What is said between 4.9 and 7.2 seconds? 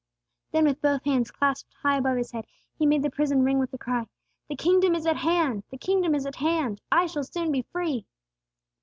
is at hand! The kingdom is at hand! I